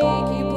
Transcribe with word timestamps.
Keep. 0.00 0.38
you 0.38 0.47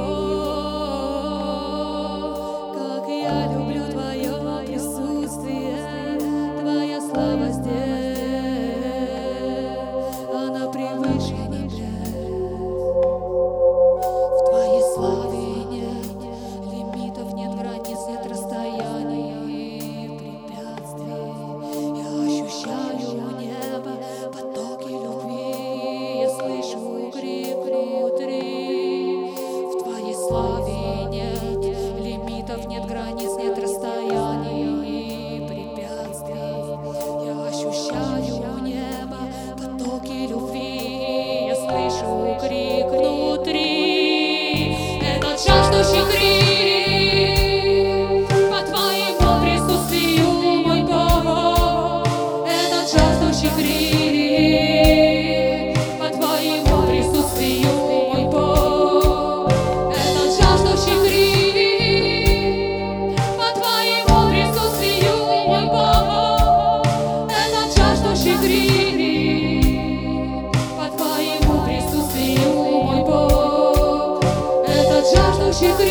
Don't 75.52 75.91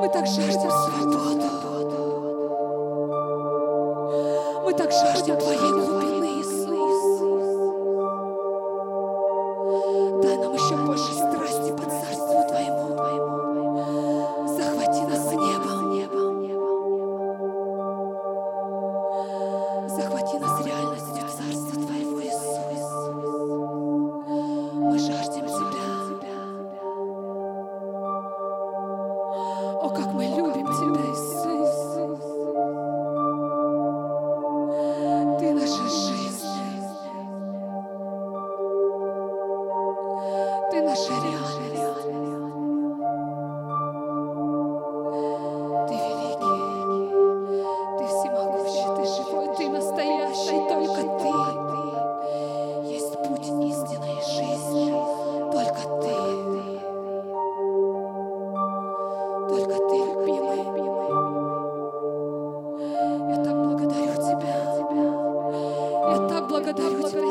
Мы 0.00 0.08
так 0.10 0.26
жаждем 0.28 0.70
свободы. 0.70 1.44
Мы 4.64 4.72
так 4.74 4.92
жаждем 4.92 5.36
Твоей 5.36 5.58
любви. 5.58 5.97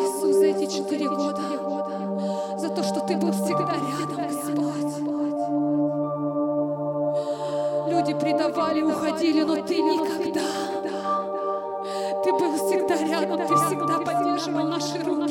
Иисус, 0.08 0.36
за 0.38 0.45
эти 0.45 0.66
четыре 0.72 1.10
года, 1.10 1.41
за 2.58 2.70
то, 2.70 2.82
что 2.84 3.01
Ты 3.01 3.18
был 3.18 3.32
всегда 3.32 3.74
рядом, 3.74 4.16
Господь. 4.16 4.93
Люди 7.89 8.14
предавали, 8.14 8.84
уходили, 8.84 9.43
но 9.43 9.55
Ты 9.55 9.82
никогда. 9.82 10.41
Ты 12.24 12.32
был 12.32 12.55
всегда 12.55 12.95
рядом, 12.95 13.47
Ты 13.47 13.55
всегда 13.55 13.99
поддерживал 13.99 14.68
наши 14.68 15.03
руки. 15.03 15.26